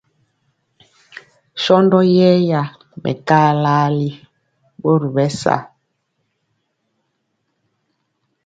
[1.63, 2.61] Shɔndɔ yɛra
[3.01, 4.09] mɛkaa laali
[4.81, 5.55] ɓɔri bɛ sa.